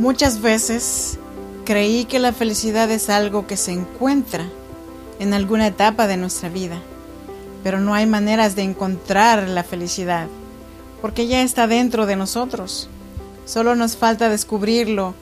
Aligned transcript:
Muchas 0.00 0.40
veces 0.40 1.18
creí 1.66 2.06
que 2.06 2.20
la 2.20 2.32
felicidad 2.32 2.90
es 2.90 3.10
algo 3.10 3.46
que 3.46 3.58
se 3.58 3.72
encuentra 3.72 4.48
en 5.18 5.34
alguna 5.34 5.66
etapa 5.66 6.06
de 6.06 6.16
nuestra 6.16 6.48
vida, 6.48 6.80
pero 7.62 7.80
no 7.80 7.92
hay 7.92 8.06
maneras 8.06 8.56
de 8.56 8.62
encontrar 8.62 9.46
la 9.46 9.62
felicidad, 9.62 10.26
porque 11.02 11.26
ya 11.26 11.42
está 11.42 11.66
dentro 11.66 12.06
de 12.06 12.16
nosotros. 12.16 12.88
Solo 13.44 13.74
nos 13.74 13.98
falta 13.98 14.30
descubrirlo 14.30 15.12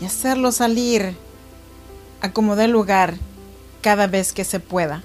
y 0.00 0.06
hacerlo 0.06 0.50
salir 0.50 1.14
a 2.20 2.32
como 2.32 2.56
dé 2.56 2.66
lugar 2.66 3.14
cada 3.80 4.08
vez 4.08 4.32
que 4.32 4.42
se 4.42 4.58
pueda. 4.58 5.04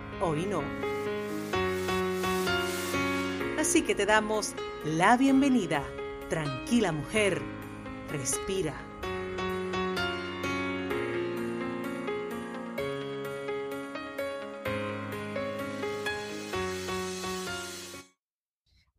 hoy 0.21 0.45
no. 0.45 0.63
Así 3.59 3.81
que 3.81 3.95
te 3.95 4.05
damos 4.05 4.53
la 4.85 5.17
bienvenida. 5.17 5.83
Tranquila 6.29 6.91
mujer, 6.91 7.41
respira. 8.09 8.73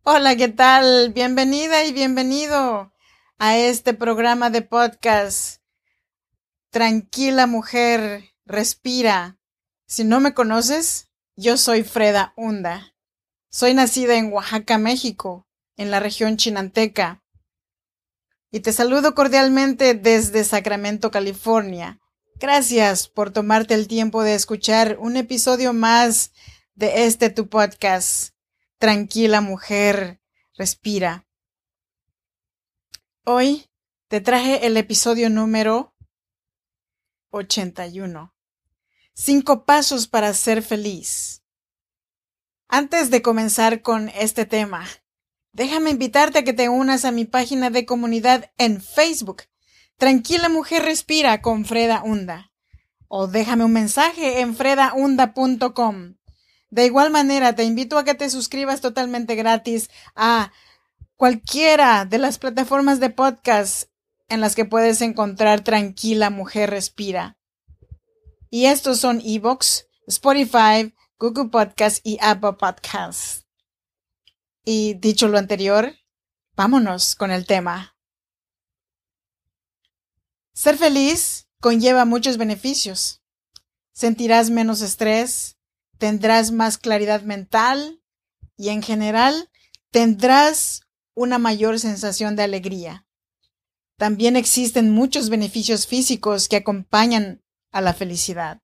Hola, 0.04 0.36
¿qué 0.36 0.48
tal? 0.48 1.12
Bienvenida 1.12 1.84
y 1.84 1.92
bienvenido 1.92 2.92
a 3.38 3.56
este 3.56 3.94
programa 3.94 4.50
de 4.50 4.62
podcast. 4.62 5.62
Tranquila 6.70 7.46
mujer, 7.46 8.32
respira. 8.44 9.38
Si 9.86 10.04
no 10.04 10.20
me 10.20 10.34
conoces, 10.34 11.11
yo 11.36 11.56
soy 11.56 11.82
Freda 11.82 12.32
Hunda. 12.36 12.94
Soy 13.50 13.74
nacida 13.74 14.16
en 14.16 14.32
Oaxaca, 14.32 14.78
México, 14.78 15.46
en 15.76 15.90
la 15.90 16.00
región 16.00 16.36
chinanteca. 16.36 17.22
Y 18.50 18.60
te 18.60 18.72
saludo 18.72 19.14
cordialmente 19.14 19.94
desde 19.94 20.44
Sacramento, 20.44 21.10
California. 21.10 22.00
Gracias 22.36 23.08
por 23.08 23.30
tomarte 23.30 23.74
el 23.74 23.88
tiempo 23.88 24.22
de 24.22 24.34
escuchar 24.34 24.98
un 24.98 25.16
episodio 25.16 25.72
más 25.72 26.32
de 26.74 27.04
este 27.06 27.30
tu 27.30 27.48
podcast. 27.48 28.34
Tranquila 28.78 29.40
mujer, 29.40 30.20
respira. 30.54 31.26
Hoy 33.24 33.70
te 34.08 34.20
traje 34.20 34.66
el 34.66 34.76
episodio 34.76 35.30
número 35.30 35.94
81. 37.30 38.31
Cinco 39.14 39.66
pasos 39.66 40.08
para 40.08 40.32
ser 40.32 40.62
feliz. 40.62 41.42
Antes 42.66 43.10
de 43.10 43.20
comenzar 43.20 43.82
con 43.82 44.08
este 44.08 44.46
tema, 44.46 44.86
déjame 45.52 45.90
invitarte 45.90 46.38
a 46.38 46.44
que 46.44 46.54
te 46.54 46.70
unas 46.70 47.04
a 47.04 47.10
mi 47.10 47.26
página 47.26 47.68
de 47.68 47.84
comunidad 47.84 48.50
en 48.56 48.80
Facebook. 48.80 49.42
Tranquila 49.98 50.48
Mujer 50.48 50.84
Respira 50.84 51.42
con 51.42 51.66
Freda 51.66 52.02
Hunda. 52.02 52.52
O 53.06 53.26
déjame 53.26 53.64
un 53.64 53.74
mensaje 53.74 54.40
en 54.40 54.56
fredaunda.com. 54.56 56.14
De 56.70 56.86
igual 56.86 57.10
manera, 57.10 57.54
te 57.54 57.64
invito 57.64 57.98
a 57.98 58.04
que 58.04 58.14
te 58.14 58.30
suscribas 58.30 58.80
totalmente 58.80 59.34
gratis 59.34 59.90
a 60.16 60.52
cualquiera 61.16 62.06
de 62.06 62.16
las 62.16 62.38
plataformas 62.38 62.98
de 62.98 63.10
podcast 63.10 63.90
en 64.30 64.40
las 64.40 64.54
que 64.54 64.64
puedes 64.64 65.02
encontrar 65.02 65.60
Tranquila 65.60 66.30
Mujer 66.30 66.70
Respira. 66.70 67.36
Y 68.54 68.66
estos 68.66 69.00
son 69.00 69.22
Evox, 69.24 69.86
Spotify, 70.06 70.94
Google 71.18 71.48
Podcast 71.48 72.06
y 72.06 72.18
Apple 72.20 72.52
Podcasts. 72.58 73.46
Y 74.62 74.92
dicho 74.92 75.26
lo 75.28 75.38
anterior, 75.38 75.94
vámonos 76.54 77.14
con 77.14 77.30
el 77.30 77.46
tema. 77.46 77.96
Ser 80.52 80.76
feliz 80.76 81.48
conlleva 81.60 82.04
muchos 82.04 82.36
beneficios. 82.36 83.22
Sentirás 83.94 84.50
menos 84.50 84.82
estrés, 84.82 85.56
tendrás 85.96 86.52
más 86.52 86.76
claridad 86.76 87.22
mental 87.22 88.02
y 88.58 88.68
en 88.68 88.82
general 88.82 89.48
tendrás 89.90 90.82
una 91.14 91.38
mayor 91.38 91.80
sensación 91.80 92.36
de 92.36 92.42
alegría. 92.42 93.06
También 93.96 94.36
existen 94.36 94.90
muchos 94.90 95.30
beneficios 95.30 95.86
físicos 95.86 96.48
que 96.48 96.56
acompañan 96.56 97.41
a 97.72 97.80
la 97.80 97.94
felicidad, 97.94 98.62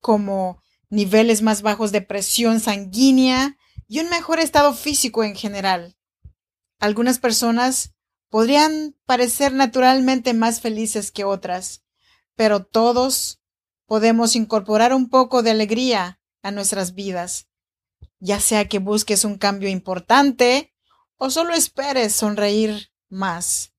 como 0.00 0.60
niveles 0.90 1.42
más 1.42 1.62
bajos 1.62 1.92
de 1.92 2.02
presión 2.02 2.60
sanguínea 2.60 3.56
y 3.88 4.00
un 4.00 4.10
mejor 4.10 4.40
estado 4.40 4.74
físico 4.74 5.24
en 5.24 5.34
general. 5.34 5.96
Algunas 6.78 7.18
personas 7.18 7.94
podrían 8.28 8.96
parecer 9.06 9.52
naturalmente 9.52 10.34
más 10.34 10.60
felices 10.60 11.10
que 11.10 11.24
otras, 11.24 11.84
pero 12.34 12.64
todos 12.64 13.40
podemos 13.86 14.34
incorporar 14.36 14.92
un 14.92 15.08
poco 15.08 15.42
de 15.42 15.52
alegría 15.52 16.20
a 16.42 16.50
nuestras 16.50 16.94
vidas, 16.94 17.48
ya 18.18 18.40
sea 18.40 18.68
que 18.68 18.78
busques 18.78 19.24
un 19.24 19.38
cambio 19.38 19.68
importante 19.68 20.74
o 21.16 21.30
solo 21.30 21.54
esperes 21.54 22.14
sonreír 22.14 22.90
más. 23.08 23.73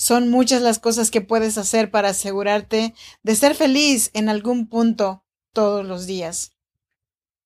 Son 0.00 0.30
muchas 0.30 0.62
las 0.62 0.78
cosas 0.78 1.10
que 1.10 1.20
puedes 1.20 1.58
hacer 1.58 1.90
para 1.90 2.08
asegurarte 2.08 2.94
de 3.22 3.36
ser 3.36 3.54
feliz 3.54 4.10
en 4.14 4.30
algún 4.30 4.66
punto 4.66 5.26
todos 5.52 5.84
los 5.84 6.06
días. 6.06 6.52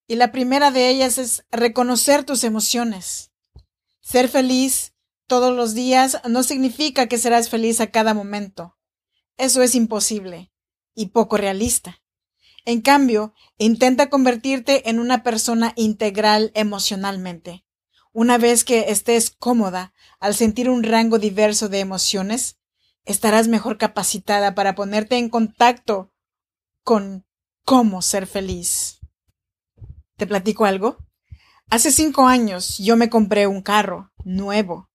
Y 0.07 0.15
la 0.15 0.31
primera 0.31 0.71
de 0.71 0.87
ellas 0.87 1.17
es 1.17 1.43
reconocer 1.51 2.23
tus 2.23 2.45
emociones. 2.45 3.33
Ser 3.99 4.29
feliz 4.29 4.93
todos 5.27 5.53
los 5.53 5.73
días 5.73 6.21
no 6.29 6.43
significa 6.43 7.07
que 7.07 7.17
serás 7.17 7.49
feliz 7.49 7.81
a 7.81 7.91
cada 7.91 8.13
momento. 8.13 8.77
Eso 9.35 9.61
es 9.61 9.75
imposible 9.75 10.53
y 10.93 11.07
poco 11.07 11.35
realista. 11.35 12.01
En 12.63 12.79
cambio, 12.79 13.33
intenta 13.57 14.09
convertirte 14.09 14.89
en 14.89 14.99
una 14.99 15.23
persona 15.23 15.73
integral 15.75 16.53
emocionalmente. 16.55 17.64
Una 18.17 18.37
vez 18.37 18.63
que 18.63 18.91
estés 18.91 19.29
cómoda 19.29 19.91
al 20.21 20.35
sentir 20.35 20.69
un 20.69 20.83
rango 20.83 21.19
diverso 21.19 21.67
de 21.67 21.81
emociones, 21.81 22.57
estarás 23.03 23.49
mejor 23.49 23.77
capacitada 23.77 24.55
para 24.55 24.73
ponerte 24.73 25.17
en 25.17 25.27
contacto 25.27 26.13
con 26.85 27.25
cómo 27.65 28.01
ser 28.01 28.25
feliz. 28.25 29.01
¿Te 30.15 30.25
platico 30.25 30.63
algo? 30.63 30.97
Hace 31.69 31.91
cinco 31.91 32.25
años 32.25 32.77
yo 32.77 32.95
me 32.95 33.09
compré 33.09 33.47
un 33.47 33.61
carro 33.61 34.13
nuevo. 34.23 34.89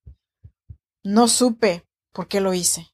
No 1.02 1.28
supe 1.28 1.86
por 2.12 2.26
qué 2.26 2.40
lo 2.40 2.54
hice. 2.54 2.88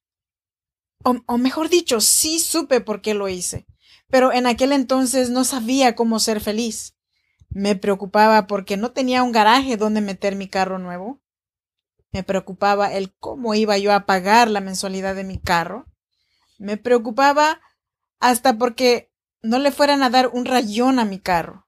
O, 1.05 1.15
o, 1.27 1.39
mejor 1.39 1.69
dicho, 1.69 2.01
sí 2.01 2.41
supe 2.41 2.81
por 2.81 3.01
qué 3.01 3.15
lo 3.15 3.29
hice, 3.29 3.65
pero 4.09 4.33
en 4.33 4.49
aquel 4.49 4.73
entonces 4.73 5.31
no 5.31 5.45
sabía 5.45 5.95
cómo 5.95 6.19
ser 6.19 6.41
feliz. 6.41 6.96
Me 7.59 7.75
preocupaba 7.75 8.47
porque 8.47 8.77
no 8.77 8.93
tenía 8.93 9.23
un 9.23 9.33
garaje 9.33 9.79
donde 9.79 10.03
meter 10.03 10.37
mi 10.37 10.47
carro 10.47 10.79
nuevo. 10.79 11.23
Me 12.13 12.23
preocupaba 12.23 12.93
el 12.93 13.15
cómo 13.15 13.55
iba 13.55 13.79
yo 13.79 13.95
a 13.95 14.05
pagar 14.05 14.51
la 14.51 14.61
mensualidad 14.61 15.15
de 15.15 15.25
mi 15.25 15.39
carro. 15.39 15.87
Me 16.59 16.77
preocupaba 16.77 17.63
hasta 18.21 18.59
porque 18.59 19.11
no 19.41 19.59
le 19.59 19.73
fueran 19.73 20.03
a 20.03 20.11
dar 20.11 20.29
un 20.35 20.45
rayón 20.45 20.99
a 20.99 21.07
mi 21.07 21.19
carro. 21.19 21.67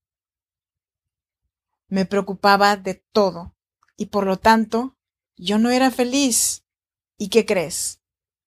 Me 1.86 2.04
preocupaba 2.04 2.76
de 2.76 3.02
todo 3.10 3.56
y 3.96 4.06
por 4.06 4.26
lo 4.26 4.36
tanto 4.36 4.98
yo 5.36 5.56
no 5.56 5.70
era 5.70 5.90
feliz. 5.90 6.66
¿Y 7.16 7.30
qué 7.30 7.46
crees? 7.46 8.02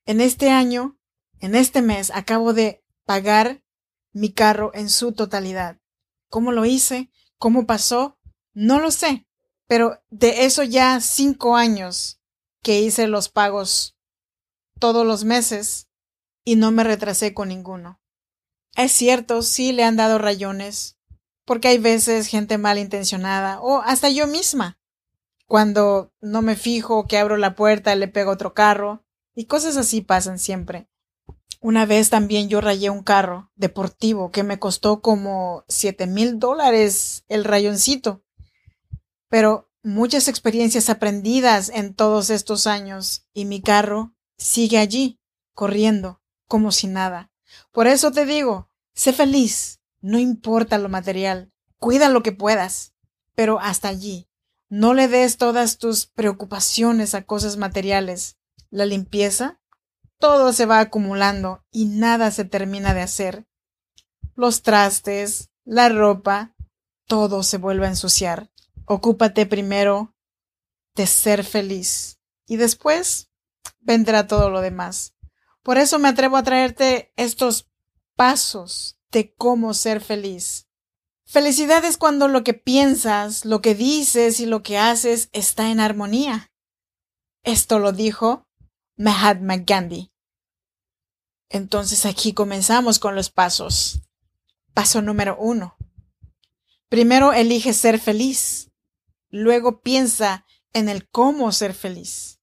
En 0.05 0.21
este 0.21 0.51
año, 0.51 0.99
en 1.39 1.55
este 1.55 1.81
mes, 1.81 2.11
acabo 2.13 2.53
de 2.53 2.85
pagar 3.03 3.63
mi 4.11 4.31
carro 4.31 4.69
en 4.75 4.91
su 4.91 5.13
totalidad. 5.13 5.81
¿Cómo 6.29 6.51
lo 6.51 6.65
hice? 6.65 7.09
¿Cómo 7.41 7.65
pasó? 7.65 8.19
No 8.53 8.79
lo 8.79 8.91
sé, 8.91 9.25
pero 9.65 9.99
de 10.11 10.45
eso 10.45 10.61
ya 10.61 10.99
cinco 11.01 11.55
años 11.55 12.21
que 12.61 12.81
hice 12.81 13.07
los 13.07 13.29
pagos 13.29 13.97
todos 14.79 15.07
los 15.07 15.23
meses 15.23 15.87
y 16.45 16.55
no 16.55 16.69
me 16.69 16.83
retrasé 16.83 17.33
con 17.33 17.47
ninguno. 17.47 17.99
Es 18.75 18.91
cierto, 18.91 19.41
sí 19.41 19.71
le 19.71 19.83
han 19.83 19.95
dado 19.95 20.19
rayones, 20.19 20.99
porque 21.43 21.69
hay 21.69 21.79
veces 21.79 22.27
gente 22.27 22.59
malintencionada, 22.59 23.59
o 23.59 23.81
hasta 23.81 24.11
yo 24.11 24.27
misma, 24.27 24.77
cuando 25.47 26.13
no 26.21 26.43
me 26.43 26.55
fijo 26.55 27.07
que 27.07 27.17
abro 27.17 27.37
la 27.37 27.55
puerta 27.55 27.95
le 27.95 28.07
pego 28.07 28.29
otro 28.29 28.53
carro, 28.53 29.03
y 29.33 29.45
cosas 29.45 29.77
así 29.77 30.01
pasan 30.01 30.37
siempre. 30.37 30.90
Una 31.59 31.85
vez 31.85 32.09
también 32.09 32.49
yo 32.49 32.61
rayé 32.61 32.89
un 32.89 33.03
carro 33.03 33.51
deportivo 33.55 34.31
que 34.31 34.43
me 34.43 34.59
costó 34.59 35.01
como 35.01 35.63
siete 35.67 36.07
mil 36.07 36.39
dólares 36.39 37.23
el 37.27 37.43
rayoncito. 37.43 38.23
Pero 39.27 39.69
muchas 39.83 40.27
experiencias 40.27 40.89
aprendidas 40.89 41.69
en 41.69 41.93
todos 41.93 42.29
estos 42.29 42.67
años 42.67 43.27
y 43.33 43.45
mi 43.45 43.61
carro 43.61 44.15
sigue 44.37 44.77
allí, 44.77 45.19
corriendo, 45.53 46.21
como 46.47 46.71
si 46.71 46.87
nada. 46.87 47.31
Por 47.71 47.87
eso 47.87 48.11
te 48.11 48.25
digo, 48.25 48.69
sé 48.93 49.13
feliz, 49.13 49.81
no 50.01 50.17
importa 50.17 50.77
lo 50.77 50.89
material, 50.89 51.51
cuida 51.77 52.09
lo 52.09 52.23
que 52.23 52.31
puedas, 52.31 52.93
pero 53.35 53.59
hasta 53.59 53.87
allí. 53.87 54.27
No 54.69 54.93
le 54.93 55.07
des 55.07 55.37
todas 55.37 55.77
tus 55.77 56.05
preocupaciones 56.05 57.13
a 57.13 57.23
cosas 57.23 57.57
materiales. 57.57 58.37
La 58.69 58.85
limpieza, 58.85 59.60
todo 60.21 60.53
se 60.53 60.65
va 60.65 60.79
acumulando 60.79 61.65
y 61.71 61.85
nada 61.85 62.31
se 62.31 62.45
termina 62.45 62.93
de 62.93 63.01
hacer. 63.01 63.45
Los 64.35 64.61
trastes, 64.61 65.49
la 65.65 65.89
ropa, 65.89 66.55
todo 67.07 67.43
se 67.43 67.57
vuelve 67.57 67.87
a 67.87 67.89
ensuciar. 67.89 68.49
Ocúpate 68.85 69.45
primero 69.45 70.15
de 70.95 71.07
ser 71.07 71.43
feliz 71.43 72.19
y 72.47 72.55
después 72.55 73.29
vendrá 73.79 74.27
todo 74.27 74.49
lo 74.49 74.61
demás. 74.61 75.15
Por 75.63 75.77
eso 75.77 75.99
me 75.99 76.07
atrevo 76.07 76.37
a 76.37 76.43
traerte 76.43 77.11
estos 77.17 77.69
pasos 78.15 78.99
de 79.11 79.33
cómo 79.35 79.73
ser 79.73 80.01
feliz. 80.01 80.67
Felicidad 81.25 81.83
es 81.85 81.97
cuando 81.97 82.27
lo 82.27 82.43
que 82.43 82.53
piensas, 82.53 83.45
lo 83.45 83.61
que 83.61 83.73
dices 83.73 84.39
y 84.39 84.45
lo 84.45 84.63
que 84.63 84.77
haces 84.77 85.29
está 85.31 85.69
en 85.71 85.79
armonía. 85.79 86.51
Esto 87.43 87.79
lo 87.79 87.91
dijo 87.91 88.47
Mahatma 88.97 89.57
Gandhi. 89.57 90.10
Entonces 91.53 92.05
aquí 92.05 92.33
comenzamos 92.33 92.97
con 92.97 93.13
los 93.13 93.29
pasos. 93.29 94.01
Paso 94.73 95.01
número 95.01 95.35
uno. 95.37 95.75
Primero 96.87 97.33
elige 97.33 97.73
ser 97.73 97.99
feliz. 97.99 98.71
Luego 99.29 99.81
piensa 99.81 100.45
en 100.71 100.87
el 100.87 101.09
cómo 101.09 101.51
ser 101.51 101.73
feliz. 101.73 102.39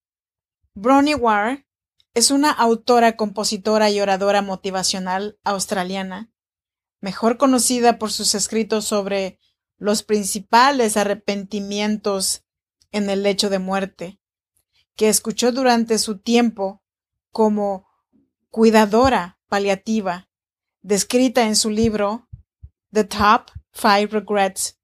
Bronnie 0.74 1.14
Ware 1.14 1.66
es 2.12 2.30
una 2.30 2.50
autora, 2.50 3.16
compositora 3.16 3.90
y 3.90 3.98
oradora 4.00 4.42
motivacional 4.42 5.38
australiana, 5.42 6.30
mejor 7.00 7.38
conocida 7.38 7.98
por 7.98 8.12
sus 8.12 8.34
escritos 8.34 8.84
sobre 8.84 9.40
los 9.78 10.02
principales 10.02 10.98
arrepentimientos 10.98 12.44
en 12.92 13.08
el 13.08 13.22
lecho 13.22 13.48
de 13.48 13.58
muerte, 13.58 14.20
que 14.96 15.08
escuchó 15.08 15.50
durante 15.50 15.98
su 15.98 16.18
tiempo 16.18 16.82
como 17.30 17.87
cuidadora 18.50 19.38
paliativa, 19.48 20.28
descrita 20.82 21.42
en 21.42 21.56
su 21.56 21.70
libro 21.70 22.28
The 22.92 23.04
Top 23.04 23.50
Five 23.72 24.08
Regrets 24.08 24.78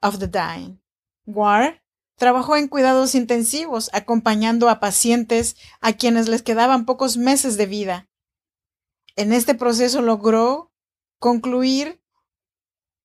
of 0.00 0.18
the 0.18 0.28
Dying. 0.28 0.80
Ware 1.26 1.82
trabajó 2.16 2.56
en 2.56 2.68
cuidados 2.68 3.14
intensivos, 3.14 3.90
acompañando 3.92 4.68
a 4.68 4.80
pacientes 4.80 5.56
a 5.80 5.92
quienes 5.92 6.28
les 6.28 6.42
quedaban 6.42 6.84
pocos 6.84 7.16
meses 7.16 7.56
de 7.56 7.66
vida. 7.66 8.08
En 9.16 9.32
este 9.32 9.54
proceso 9.54 10.02
logró 10.02 10.72
concluir 11.18 12.02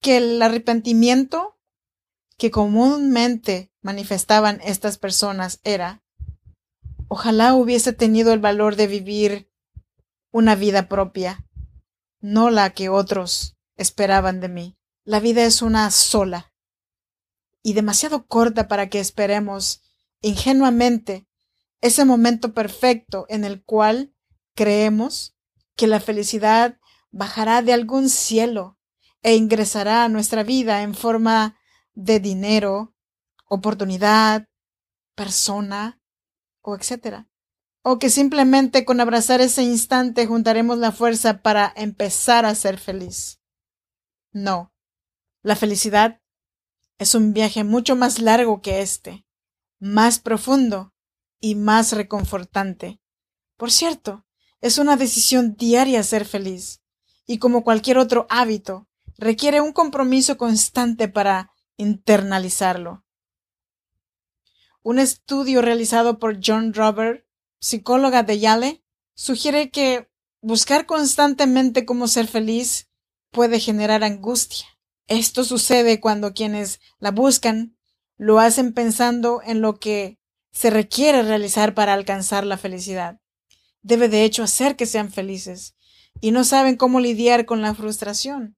que 0.02 0.18
el 0.18 0.42
arrepentimiento 0.42 1.58
que 2.38 2.52
comúnmente 2.52 3.72
manifestaban 3.82 4.60
estas 4.64 4.98
personas 4.98 5.60
era 5.64 6.04
ojalá 7.08 7.54
hubiese 7.54 7.94
tenido 7.94 8.34
el 8.34 8.40
valor 8.40 8.76
de 8.76 8.88
vivir 8.88 9.53
una 10.34 10.56
vida 10.56 10.90
propia, 10.90 11.46
no 12.20 12.50
la 12.50 12.72
que 12.72 12.90
otros 12.90 13.56
esperaban 13.78 14.42
de 14.42 14.50
mí. 14.50 14.78
La 15.06 15.20
vida 15.20 15.46
es 15.46 15.62
una 15.62 15.90
sola 15.92 16.52
y 17.62 17.74
demasiado 17.74 18.26
corta 18.26 18.68
para 18.68 18.90
que 18.90 19.00
esperemos 19.00 19.84
ingenuamente 20.22 21.28
ese 21.82 22.04
momento 22.04 22.54
perfecto 22.54 23.26
en 23.30 23.46
el 23.46 23.64
cual 23.64 24.16
creemos 24.56 25.36
que 25.76 25.86
la 25.86 26.00
felicidad 26.00 26.80
bajará 27.12 27.62
de 27.62 27.74
algún 27.74 28.10
cielo 28.10 28.80
e 29.22 29.36
ingresará 29.36 30.04
a 30.04 30.10
nuestra 30.10 30.44
vida 30.44 30.82
en 30.82 30.96
forma 30.96 31.58
de 31.94 32.20
dinero, 32.20 32.96
oportunidad, 33.46 34.48
persona 35.16 36.02
o 36.62 36.76
etcétera. 36.76 37.30
O 37.84 38.00
que 38.00 38.10
simplemente 38.10 38.86
con 38.86 39.00
abrazar 39.00 39.42
ese 39.42 39.62
instante 39.62 40.26
juntaremos 40.26 40.78
la 40.78 40.92
fuerza 40.92 41.42
para 41.42 41.72
empezar 41.76 42.46
a 42.46 42.56
ser 42.56 42.80
feliz. 42.80 43.40
No. 44.32 44.74
La 45.42 45.56
felicidad 45.56 46.22
es 46.98 47.14
un 47.14 47.34
viaje 47.34 47.64
mucho 47.64 47.96
más 47.96 48.20
largo 48.20 48.62
que 48.62 48.82
este, 48.82 49.26
más 49.80 50.20
profundo 50.20 50.94
y 51.42 51.56
más 51.56 51.92
reconfortante. 51.92 53.02
Por 53.58 53.70
cierto, 53.70 54.26
es 54.62 54.78
una 54.78 54.96
decisión 54.96 55.56
diaria 55.58 56.02
ser 56.04 56.24
feliz, 56.24 56.82
y 57.26 57.38
como 57.38 57.66
cualquier 57.66 57.98
otro 57.98 58.26
hábito, 58.30 58.88
requiere 59.18 59.60
un 59.60 59.74
compromiso 59.74 60.38
constante 60.38 61.10
para 61.10 61.52
internalizarlo. 61.76 63.04
Un 64.82 65.00
estudio 65.00 65.62
realizado 65.62 66.18
por 66.18 66.40
John 66.42 66.74
Robert, 66.74 67.26
psicóloga 67.64 68.24
de 68.24 68.40
Yale, 68.40 68.84
sugiere 69.16 69.72
que 69.72 70.10
buscar 70.42 70.86
constantemente 70.86 71.86
cómo 71.86 72.10
ser 72.10 72.28
feliz 72.28 72.90
puede 73.32 73.62
generar 73.62 74.04
angustia. 74.04 74.68
Esto 75.08 75.46
sucede 75.46 76.02
cuando 76.02 76.34
quienes 76.34 76.82
la 77.00 77.12
buscan 77.12 77.78
lo 78.18 78.40
hacen 78.40 78.74
pensando 78.74 79.42
en 79.46 79.62
lo 79.62 79.80
que 79.80 80.20
se 80.52 80.72
requiere 80.72 81.24
realizar 81.24 81.74
para 81.74 81.94
alcanzar 81.94 82.46
la 82.46 82.58
felicidad. 82.58 83.22
Debe 83.82 84.10
de 84.10 84.26
hecho 84.26 84.44
hacer 84.44 84.76
que 84.76 84.86
sean 84.86 85.10
felices 85.10 85.74
y 86.20 86.32
no 86.32 86.44
saben 86.44 86.76
cómo 86.76 87.00
lidiar 87.00 87.46
con 87.46 87.62
la 87.62 87.74
frustración. 87.74 88.58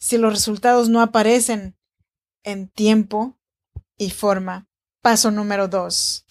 Si 0.00 0.18
los 0.18 0.32
resultados 0.32 0.88
no 0.88 1.00
aparecen 1.00 1.76
en 2.42 2.68
tiempo 2.68 3.38
y 3.96 4.10
forma. 4.10 4.68
Paso 5.02 5.30
número 5.30 5.68
dos. 5.68 6.23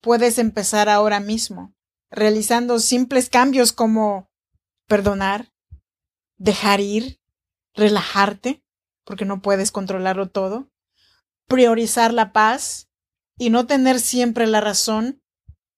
Puedes 0.00 0.38
empezar 0.38 0.88
ahora 0.88 1.20
mismo, 1.20 1.74
realizando 2.10 2.78
simples 2.78 3.28
cambios 3.28 3.72
como 3.72 4.30
perdonar, 4.86 5.52
dejar 6.36 6.80
ir, 6.80 7.20
relajarte, 7.74 8.64
porque 9.04 9.24
no 9.24 9.42
puedes 9.42 9.70
controlarlo 9.72 10.28
todo, 10.30 10.70
priorizar 11.46 12.14
la 12.14 12.32
paz 12.32 12.88
y 13.36 13.50
no 13.50 13.66
tener 13.66 14.00
siempre 14.00 14.46
la 14.46 14.60
razón 14.60 15.22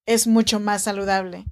es 0.07 0.27
mucho 0.27 0.61
más 0.61 0.83
saludable. 0.83 1.45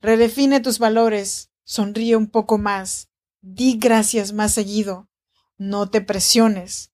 Redefine 0.00 0.60
tus 0.60 0.78
valores, 0.78 1.50
sonríe 1.64 2.16
un 2.16 2.28
poco 2.28 2.58
más, 2.58 3.10
di 3.40 3.78
gracias 3.78 4.32
más 4.32 4.52
seguido, 4.52 5.08
no 5.56 5.90
te 5.90 6.00
presiones, 6.00 6.92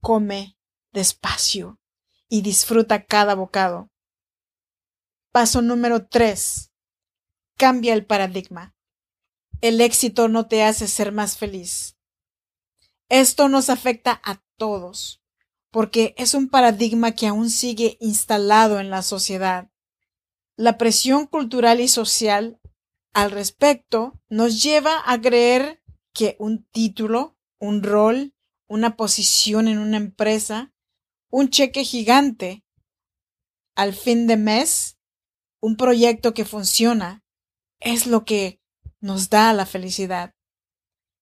come 0.00 0.56
despacio 0.92 1.78
y 2.28 2.42
disfruta 2.42 3.04
cada 3.04 3.34
bocado. 3.34 3.89
Paso 5.32 5.62
número 5.62 6.08
3. 6.08 6.72
Cambia 7.56 7.94
el 7.94 8.04
paradigma. 8.04 8.74
El 9.60 9.80
éxito 9.80 10.26
no 10.26 10.48
te 10.48 10.64
hace 10.64 10.88
ser 10.88 11.12
más 11.12 11.38
feliz. 11.38 11.96
Esto 13.08 13.48
nos 13.48 13.70
afecta 13.70 14.20
a 14.24 14.42
todos, 14.56 15.22
porque 15.70 16.16
es 16.18 16.34
un 16.34 16.48
paradigma 16.48 17.12
que 17.12 17.28
aún 17.28 17.48
sigue 17.48 17.96
instalado 18.00 18.80
en 18.80 18.90
la 18.90 19.02
sociedad. 19.02 19.70
La 20.56 20.78
presión 20.78 21.28
cultural 21.28 21.78
y 21.78 21.86
social 21.86 22.60
al 23.12 23.30
respecto 23.30 24.20
nos 24.28 24.60
lleva 24.60 25.00
a 25.06 25.20
creer 25.20 25.80
que 26.12 26.34
un 26.40 26.64
título, 26.64 27.38
un 27.60 27.84
rol, 27.84 28.34
una 28.66 28.96
posición 28.96 29.68
en 29.68 29.78
una 29.78 29.96
empresa, 29.96 30.72
un 31.28 31.50
cheque 31.50 31.84
gigante 31.84 32.64
al 33.76 33.94
fin 33.94 34.26
de 34.26 34.36
mes, 34.36 34.96
un 35.60 35.76
proyecto 35.76 36.34
que 36.34 36.44
funciona, 36.44 37.24
es 37.80 38.06
lo 38.06 38.24
que 38.24 38.60
nos 39.00 39.30
da 39.30 39.52
la 39.52 39.66
felicidad. 39.66 40.34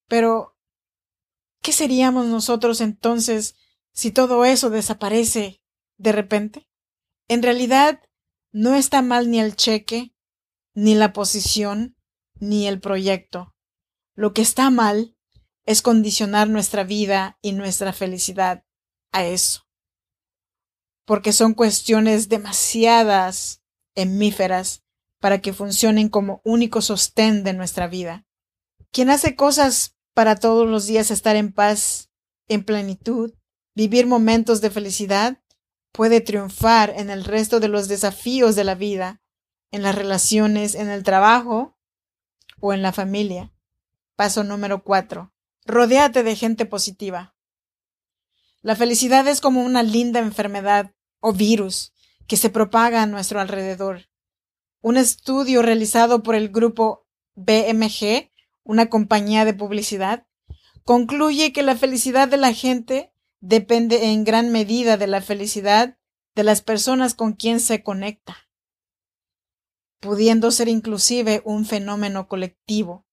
Pero, 0.08 0.56
¿qué 1.62 1.72
seríamos 1.72 2.26
nosotros 2.26 2.80
entonces 2.80 3.56
si 3.92 4.10
todo 4.10 4.44
eso 4.44 4.70
desaparece 4.70 5.62
de 5.96 6.12
repente? 6.12 6.68
En 7.28 7.42
realidad, 7.42 8.00
no 8.52 8.74
está 8.74 9.02
mal 9.02 9.30
ni 9.30 9.40
el 9.40 9.56
cheque, 9.56 10.14
ni 10.74 10.94
la 10.94 11.12
posición, 11.12 11.96
ni 12.40 12.66
el 12.66 12.80
proyecto. 12.80 13.54
Lo 14.14 14.32
que 14.32 14.42
está 14.42 14.70
mal 14.70 15.16
es 15.66 15.82
condicionar 15.82 16.48
nuestra 16.48 16.82
vida 16.82 17.38
y 17.42 17.52
nuestra 17.52 17.92
felicidad 17.92 18.64
a 19.12 19.24
eso. 19.24 19.66
Porque 21.04 21.32
son 21.32 21.54
cuestiones 21.54 22.28
demasiadas 22.28 23.57
para 25.20 25.40
que 25.40 25.52
funcionen 25.52 26.08
como 26.08 26.40
único 26.44 26.80
sostén 26.80 27.44
de 27.44 27.52
nuestra 27.52 27.88
vida. 27.88 28.24
Quien 28.92 29.10
hace 29.10 29.34
cosas 29.34 29.96
para 30.14 30.36
todos 30.36 30.66
los 30.68 30.86
días 30.86 31.10
estar 31.10 31.36
en 31.36 31.52
paz, 31.52 32.10
en 32.48 32.64
plenitud, 32.64 33.34
vivir 33.74 34.06
momentos 34.06 34.60
de 34.60 34.70
felicidad, 34.70 35.42
puede 35.92 36.20
triunfar 36.20 36.94
en 36.96 37.10
el 37.10 37.24
resto 37.24 37.60
de 37.60 37.68
los 37.68 37.88
desafíos 37.88 38.56
de 38.56 38.64
la 38.64 38.74
vida, 38.74 39.20
en 39.70 39.82
las 39.82 39.94
relaciones, 39.94 40.74
en 40.74 40.88
el 40.88 41.02
trabajo 41.02 41.76
o 42.60 42.72
en 42.72 42.82
la 42.82 42.92
familia. 42.92 43.52
Paso 44.16 44.44
número 44.44 44.82
cuatro. 44.82 45.32
Rodéate 45.64 46.22
de 46.22 46.34
gente 46.34 46.66
positiva. 46.66 47.36
La 48.62 48.74
felicidad 48.74 49.26
es 49.28 49.40
como 49.40 49.62
una 49.62 49.82
linda 49.82 50.18
enfermedad 50.18 50.92
o 51.20 51.32
virus 51.32 51.92
que 52.28 52.36
se 52.36 52.50
propaga 52.50 53.02
a 53.02 53.06
nuestro 53.06 53.40
alrededor. 53.40 54.08
Un 54.80 54.96
estudio 54.96 55.62
realizado 55.62 56.22
por 56.22 56.36
el 56.36 56.50
grupo 56.50 57.08
BMG, 57.34 58.30
una 58.62 58.88
compañía 58.90 59.44
de 59.44 59.54
publicidad, 59.54 60.26
concluye 60.84 61.52
que 61.52 61.62
la 61.62 61.74
felicidad 61.74 62.28
de 62.28 62.36
la 62.36 62.52
gente 62.52 63.12
depende 63.40 64.12
en 64.12 64.24
gran 64.24 64.52
medida 64.52 64.96
de 64.96 65.06
la 65.06 65.22
felicidad 65.22 65.98
de 66.34 66.44
las 66.44 66.60
personas 66.60 67.14
con 67.14 67.32
quien 67.32 67.60
se 67.60 67.82
conecta, 67.82 68.36
pudiendo 69.98 70.50
ser 70.50 70.68
inclusive 70.68 71.42
un 71.44 71.64
fenómeno 71.64 72.28
colectivo. 72.28 73.06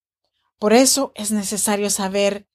Por 0.59 0.73
eso 0.73 1.13
es 1.15 1.31
necesario 1.31 1.89
saber 1.89 2.47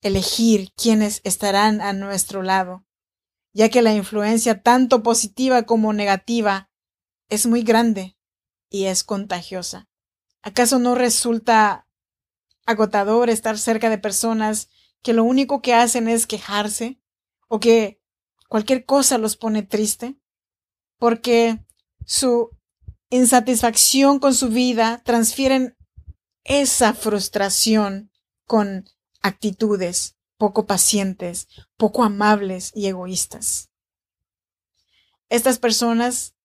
elegir 0.00 0.72
quiénes 0.74 1.20
estarán 1.24 1.80
a 1.80 1.92
nuestro 1.92 2.42
lado, 2.42 2.87
ya 3.52 3.68
que 3.68 3.82
la 3.82 3.94
influencia 3.94 4.62
tanto 4.62 5.02
positiva 5.02 5.64
como 5.64 5.92
negativa 5.92 6.70
es 7.28 7.46
muy 7.46 7.62
grande 7.62 8.16
y 8.70 8.84
es 8.84 9.04
contagiosa. 9.04 9.88
¿Acaso 10.42 10.78
no 10.78 10.94
resulta 10.94 11.86
agotador 12.66 13.30
estar 13.30 13.58
cerca 13.58 13.90
de 13.90 13.98
personas 13.98 14.68
que 15.02 15.12
lo 15.12 15.24
único 15.24 15.62
que 15.62 15.74
hacen 15.74 16.08
es 16.08 16.26
quejarse 16.26 17.00
o 17.48 17.60
que 17.60 18.00
cualquier 18.48 18.84
cosa 18.84 19.18
los 19.18 19.36
pone 19.36 19.62
triste? 19.62 20.18
Porque 20.98 21.64
su 22.04 22.50
insatisfacción 23.10 24.18
con 24.18 24.34
su 24.34 24.48
vida 24.48 25.02
transfieren 25.04 25.76
esa 26.44 26.94
frustración 26.94 28.10
con 28.46 28.84
actitudes 29.22 30.17
poco 30.38 30.66
pacientes, 30.66 31.48
poco 31.76 32.04
amables 32.04 32.72
y 32.74 32.86
egoístas. 32.86 33.70
Estas 35.28 35.58
personas 35.58 36.36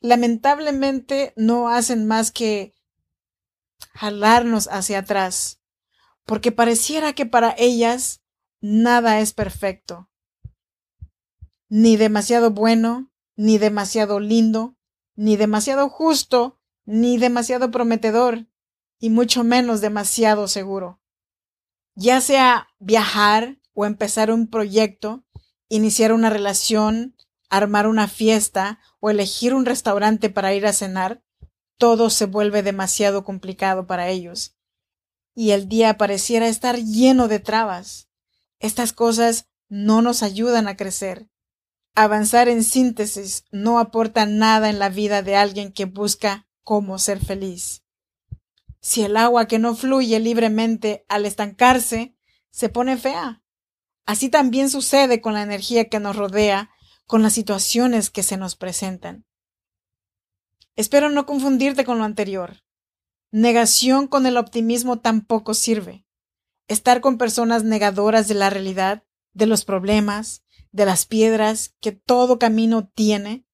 lamentablemente 0.00 1.32
no 1.36 1.68
hacen 1.68 2.06
más 2.06 2.32
que 2.32 2.74
jalarnos 3.92 4.68
hacia 4.70 5.00
atrás, 5.00 5.60
porque 6.24 6.50
pareciera 6.52 7.12
que 7.12 7.26
para 7.26 7.54
ellas 7.56 8.22
nada 8.60 9.20
es 9.20 9.32
perfecto, 9.32 10.10
ni 11.68 11.96
demasiado 11.96 12.50
bueno, 12.50 13.12
ni 13.36 13.58
demasiado 13.58 14.18
lindo, 14.18 14.76
ni 15.14 15.36
demasiado 15.36 15.88
justo, 15.88 16.60
ni 16.84 17.18
demasiado 17.18 17.70
prometedor, 17.70 18.46
y 18.98 19.10
mucho 19.10 19.44
menos 19.44 19.80
demasiado 19.80 20.48
seguro. 20.48 21.00
Ya 21.96 22.20
sea 22.20 22.68
viajar 22.78 23.58
o 23.72 23.86
empezar 23.86 24.30
un 24.30 24.48
proyecto, 24.48 25.24
iniciar 25.70 26.12
una 26.12 26.28
relación, 26.28 27.16
armar 27.48 27.86
una 27.86 28.06
fiesta 28.06 28.80
o 29.00 29.08
elegir 29.08 29.54
un 29.54 29.64
restaurante 29.64 30.28
para 30.28 30.52
ir 30.52 30.66
a 30.66 30.74
cenar, 30.74 31.22
todo 31.78 32.10
se 32.10 32.26
vuelve 32.26 32.62
demasiado 32.62 33.24
complicado 33.24 33.86
para 33.86 34.08
ellos. 34.08 34.56
Y 35.34 35.52
el 35.52 35.68
día 35.68 35.96
pareciera 35.96 36.48
estar 36.48 36.76
lleno 36.78 37.28
de 37.28 37.40
trabas. 37.40 38.10
Estas 38.58 38.92
cosas 38.92 39.48
no 39.68 40.02
nos 40.02 40.22
ayudan 40.22 40.68
a 40.68 40.76
crecer. 40.76 41.30
Avanzar 41.94 42.50
en 42.50 42.62
síntesis 42.62 43.44
no 43.50 43.78
aporta 43.78 44.26
nada 44.26 44.68
en 44.68 44.78
la 44.78 44.90
vida 44.90 45.22
de 45.22 45.36
alguien 45.36 45.72
que 45.72 45.86
busca 45.86 46.46
cómo 46.62 46.98
ser 46.98 47.24
feliz. 47.24 47.85
Si 48.86 49.02
el 49.02 49.16
agua 49.16 49.48
que 49.48 49.58
no 49.58 49.74
fluye 49.74 50.20
libremente 50.20 51.04
al 51.08 51.26
estancarse 51.26 52.14
se 52.50 52.68
pone 52.68 52.96
fea. 52.96 53.42
Así 54.04 54.28
también 54.28 54.70
sucede 54.70 55.20
con 55.20 55.34
la 55.34 55.42
energía 55.42 55.88
que 55.88 55.98
nos 55.98 56.14
rodea, 56.14 56.70
con 57.04 57.20
las 57.20 57.32
situaciones 57.32 58.10
que 58.10 58.22
se 58.22 58.36
nos 58.36 58.54
presentan. 58.54 59.26
Espero 60.76 61.10
no 61.10 61.26
confundirte 61.26 61.84
con 61.84 61.98
lo 61.98 62.04
anterior. 62.04 62.62
Negación 63.32 64.06
con 64.06 64.24
el 64.24 64.36
optimismo 64.36 65.00
tampoco 65.00 65.52
sirve. 65.54 66.06
Estar 66.68 67.00
con 67.00 67.18
personas 67.18 67.64
negadoras 67.64 68.28
de 68.28 68.34
la 68.34 68.50
realidad, 68.50 69.02
de 69.32 69.46
los 69.46 69.64
problemas, 69.64 70.44
de 70.70 70.86
las 70.86 71.06
piedras 71.06 71.74
que 71.80 71.90
todo 71.90 72.38
camino 72.38 72.86
tiene, 72.86 73.48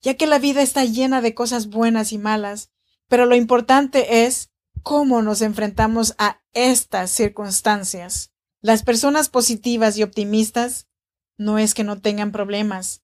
ya 0.00 0.14
que 0.14 0.26
la 0.26 0.38
vida 0.38 0.62
está 0.62 0.86
llena 0.86 1.20
de 1.20 1.34
cosas 1.34 1.66
buenas 1.66 2.12
y 2.12 2.18
malas, 2.18 2.72
pero 3.08 3.26
lo 3.26 3.36
importante 3.36 4.24
es 4.24 4.50
cómo 4.82 5.22
nos 5.22 5.42
enfrentamos 5.42 6.14
a 6.18 6.40
estas 6.52 7.10
circunstancias. 7.10 8.32
Las 8.60 8.82
personas 8.82 9.28
positivas 9.28 9.96
y 9.96 10.02
optimistas 10.02 10.88
no 11.36 11.58
es 11.58 11.74
que 11.74 11.84
no 11.84 12.00
tengan 12.00 12.32
problemas, 12.32 13.02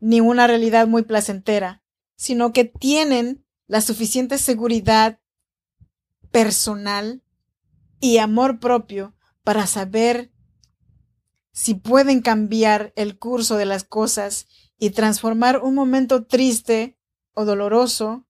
ni 0.00 0.20
una 0.20 0.46
realidad 0.46 0.86
muy 0.86 1.02
placentera, 1.02 1.82
sino 2.16 2.52
que 2.52 2.64
tienen 2.64 3.44
la 3.66 3.80
suficiente 3.80 4.38
seguridad 4.38 5.20
personal 6.30 7.22
y 8.00 8.18
amor 8.18 8.58
propio 8.60 9.14
para 9.42 9.66
saber 9.66 10.32
si 11.52 11.74
pueden 11.74 12.20
cambiar 12.20 12.92
el 12.96 13.18
curso 13.18 13.56
de 13.56 13.66
las 13.66 13.84
cosas 13.84 14.46
y 14.78 14.90
transformar 14.90 15.62
un 15.62 15.74
momento 15.74 16.26
triste 16.26 16.98
o 17.32 17.44
doloroso 17.44 18.26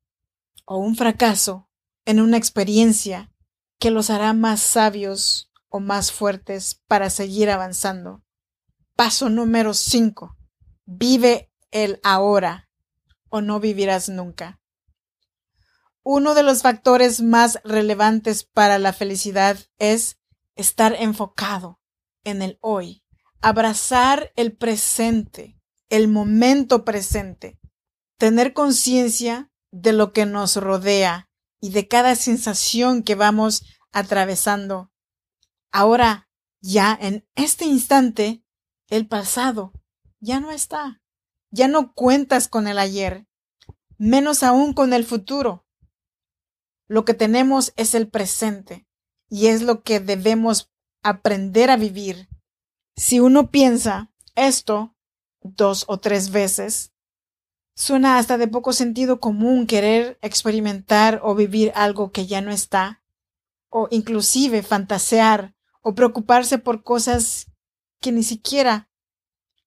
o 0.65 0.79
un 0.79 0.97
fracaso 0.97 1.66
en 2.07 2.21
una 2.21 2.39
experiencia 2.39 3.31
que 3.79 3.91
los 3.91 4.09
hará 4.09 4.33
más 4.33 4.61
sabios 4.61 5.53
o 5.69 5.81
más 5.81 6.13
fuertes 6.13 6.81
para 6.87 7.11
seguir 7.11 7.51
avanzando. 7.51 8.25
Paso 8.95 9.29
número 9.29 9.75
5. 9.75 10.37
Vive 10.87 11.53
el 11.71 12.01
ahora 12.03 12.71
o 13.29 13.43
no 13.43 13.61
vivirás 13.61 14.09
nunca. 14.09 14.61
Uno 16.03 16.35
de 16.35 16.45
los 16.45 16.63
factores 16.63 17.21
más 17.21 17.59
relevantes 17.65 18.45
para 18.45 18.79
la 18.79 18.93
felicidad 18.93 19.59
es 19.79 20.19
estar 20.55 20.95
enfocado 20.99 21.81
en 22.23 22.41
el 22.41 22.59
hoy, 22.61 23.03
abrazar 23.43 24.33
el 24.37 24.57
presente, 24.57 25.61
el 25.89 26.07
momento 26.07 26.85
presente, 26.85 27.59
tener 28.17 28.53
conciencia 28.53 29.51
de 29.73 29.93
lo 29.93 30.13
que 30.13 30.25
nos 30.25 30.57
rodea 30.57 31.26
y 31.61 31.71
de 31.71 31.89
cada 31.89 32.15
sensación 32.15 33.03
que 33.03 33.15
vamos 33.15 33.65
atravesando. 33.93 34.93
Ahora, 35.71 36.29
ya 36.61 36.97
en 37.01 37.27
este 37.35 37.65
instante, 37.65 38.45
el 38.89 39.07
pasado 39.07 39.73
ya 40.21 40.41
no 40.41 40.51
está. 40.51 41.01
Ya 41.51 41.69
no 41.69 41.95
cuentas 41.95 42.49
con 42.49 42.67
el 42.67 42.79
ayer, 42.79 43.27
menos 43.99 44.43
aún 44.43 44.75
con 44.75 44.93
el 44.93 45.05
futuro. 45.05 45.65
Lo 46.89 47.05
que 47.05 47.15
tenemos 47.15 47.73
es 47.77 47.95
el 47.95 48.09
presente 48.09 48.87
y 49.29 49.47
es 49.47 49.63
lo 49.63 49.83
que 49.83 50.01
debemos 50.01 50.71
aprender 51.03 51.71
a 51.71 51.77
vivir. 51.77 52.29
Si 52.97 53.21
uno 53.21 53.51
piensa 53.51 54.13
esto 54.35 54.97
dos 55.41 55.85
o 55.89 55.99
tres 55.99 56.31
veces, 56.31 56.93
Suena 57.79 58.17
hasta 58.17 58.39
de 58.39 58.49
poco 58.49 58.73
sentido 58.73 59.21
común 59.21 59.67
querer 59.67 60.19
experimentar 60.23 61.21
o 61.23 61.35
vivir 61.35 61.73
algo 61.75 62.11
que 62.11 62.27
ya 62.27 62.41
no 62.41 62.51
está, 62.51 63.03
o 63.69 63.87
inclusive 63.91 64.63
fantasear 64.63 65.55
o 65.83 65.95
preocuparse 65.95 66.57
por 66.57 66.83
cosas 66.83 67.53
que 68.01 68.13
ni 68.13 68.23
siquiera 68.23 68.91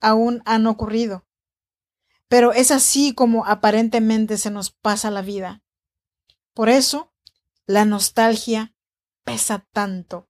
aún 0.01 0.41
han 0.45 0.65
ocurrido. 0.65 1.27
Pero 2.27 2.51
es 2.51 2.71
así 2.71 3.13
como 3.13 3.45
aparentemente 3.45 4.37
se 4.37 4.49
nos 4.49 4.71
pasa 4.71 5.11
la 5.11 5.21
vida. 5.21 5.61
Por 6.55 6.69
eso, 6.69 7.13
la 7.67 7.85
nostalgia 7.85 8.73
pesa 9.23 9.67
tanto. 9.71 10.27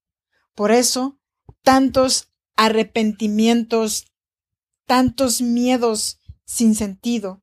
Por 0.54 0.72
eso, 0.72 1.18
tantos 1.62 2.30
arrepentimientos, 2.58 4.12
tantos 4.86 5.42
miedos 5.42 6.20
sin 6.44 6.76
sentido, 6.76 7.42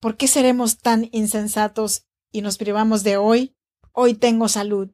¿Por 0.00 0.16
qué 0.16 0.28
seremos 0.28 0.78
tan 0.78 1.10
insensatos 1.12 2.06
y 2.32 2.40
nos 2.40 2.56
privamos 2.56 3.02
de 3.04 3.18
hoy? 3.18 3.54
Hoy 3.92 4.14
tengo 4.14 4.48
salud. 4.48 4.90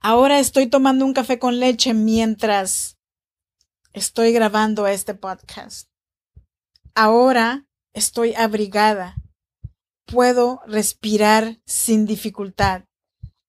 Ahora 0.00 0.40
estoy 0.40 0.66
tomando 0.66 1.04
un 1.04 1.14
café 1.14 1.38
con 1.38 1.60
leche 1.60 1.94
mientras 1.94 2.98
estoy 3.92 4.32
grabando 4.32 4.88
este 4.88 5.14
podcast. 5.14 5.88
Ahora 6.92 7.66
estoy 7.92 8.34
abrigada. 8.34 9.14
Puedo 10.06 10.60
respirar 10.66 11.60
sin 11.64 12.04
dificultad. 12.04 12.82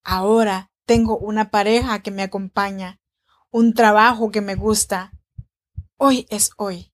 Ahora 0.04 0.70
tengo 0.86 1.18
una 1.18 1.50
pareja 1.50 2.04
que 2.04 2.12
me 2.12 2.22
acompaña, 2.22 3.00
un 3.50 3.74
trabajo 3.74 4.30
que 4.30 4.42
me 4.42 4.54
gusta. 4.54 5.12
Hoy 5.98 6.28
es 6.30 6.52
hoy 6.58 6.92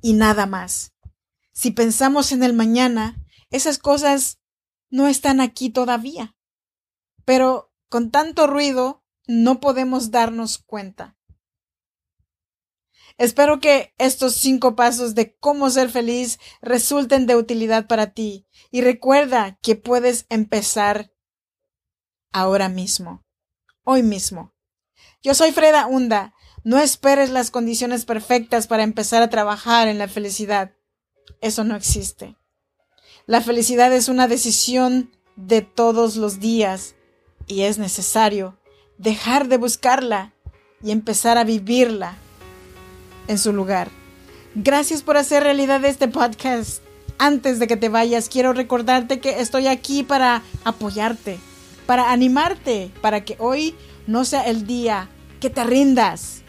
y 0.00 0.14
nada 0.14 0.46
más. 0.46 0.92
Si 1.58 1.72
pensamos 1.72 2.30
en 2.30 2.44
el 2.44 2.52
mañana, 2.52 3.16
esas 3.50 3.78
cosas 3.78 4.38
no 4.90 5.08
están 5.08 5.40
aquí 5.40 5.70
todavía. 5.70 6.36
Pero 7.24 7.74
con 7.88 8.12
tanto 8.12 8.46
ruido 8.46 9.04
no 9.26 9.58
podemos 9.58 10.12
darnos 10.12 10.58
cuenta. 10.58 11.18
Espero 13.16 13.58
que 13.58 13.92
estos 13.98 14.34
cinco 14.34 14.76
pasos 14.76 15.16
de 15.16 15.36
cómo 15.36 15.68
ser 15.68 15.90
feliz 15.90 16.38
resulten 16.62 17.26
de 17.26 17.34
utilidad 17.34 17.88
para 17.88 18.12
ti 18.12 18.46
y 18.70 18.82
recuerda 18.82 19.58
que 19.60 19.74
puedes 19.74 20.26
empezar 20.28 21.12
ahora 22.30 22.68
mismo, 22.68 23.26
hoy 23.82 24.04
mismo. 24.04 24.54
Yo 25.24 25.34
soy 25.34 25.50
Freda 25.50 25.88
Hunda. 25.88 26.34
No 26.62 26.78
esperes 26.78 27.30
las 27.30 27.50
condiciones 27.50 28.04
perfectas 28.04 28.68
para 28.68 28.84
empezar 28.84 29.24
a 29.24 29.30
trabajar 29.30 29.88
en 29.88 29.98
la 29.98 30.06
felicidad. 30.06 30.77
Eso 31.40 31.64
no 31.64 31.76
existe. 31.76 32.36
La 33.26 33.40
felicidad 33.40 33.92
es 33.92 34.08
una 34.08 34.28
decisión 34.28 35.10
de 35.36 35.62
todos 35.62 36.16
los 36.16 36.40
días 36.40 36.94
y 37.46 37.62
es 37.62 37.78
necesario 37.78 38.58
dejar 38.98 39.48
de 39.48 39.56
buscarla 39.56 40.32
y 40.82 40.90
empezar 40.90 41.38
a 41.38 41.44
vivirla 41.44 42.16
en 43.26 43.38
su 43.38 43.52
lugar. 43.52 43.90
Gracias 44.54 45.02
por 45.02 45.16
hacer 45.16 45.42
realidad 45.42 45.84
este 45.84 46.08
podcast. 46.08 46.82
Antes 47.18 47.58
de 47.58 47.66
que 47.66 47.76
te 47.76 47.88
vayas, 47.88 48.28
quiero 48.28 48.52
recordarte 48.52 49.20
que 49.20 49.40
estoy 49.40 49.66
aquí 49.66 50.02
para 50.04 50.42
apoyarte, 50.64 51.38
para 51.86 52.12
animarte, 52.12 52.90
para 53.00 53.24
que 53.24 53.36
hoy 53.38 53.74
no 54.06 54.24
sea 54.24 54.42
el 54.42 54.66
día 54.66 55.08
que 55.40 55.50
te 55.50 55.64
rindas. 55.64 56.42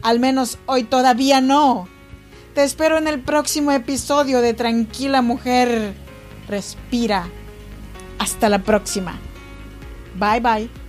Al 0.00 0.20
menos 0.20 0.58
hoy 0.66 0.84
todavía 0.84 1.40
no. 1.40 1.88
Te 2.54 2.62
espero 2.62 2.98
en 2.98 3.08
el 3.08 3.20
próximo 3.20 3.72
episodio 3.72 4.42
de 4.42 4.52
Tranquila 4.52 5.22
Mujer. 5.22 5.94
Respira. 6.48 7.26
Hasta 8.18 8.50
la 8.50 8.58
próxima. 8.58 9.18
Bye 10.18 10.40
bye. 10.40 10.81